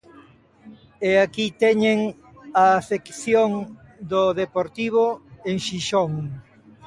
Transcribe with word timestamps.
E 1.09 1.11
aquí 1.25 1.45
teñen 1.63 1.99
a 2.63 2.65
afección 2.79 3.49
do 4.11 4.23
Deportivo 4.41 5.05
en 5.49 5.57
Xixón. 5.65 6.11